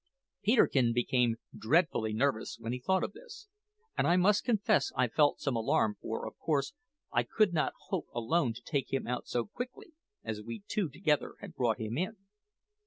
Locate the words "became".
0.93-1.35